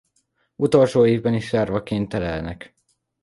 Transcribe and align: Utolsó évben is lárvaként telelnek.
Utolsó 0.55 1.05
évben 1.05 1.33
is 1.33 1.51
lárvaként 1.51 2.09
telelnek. 2.09 2.75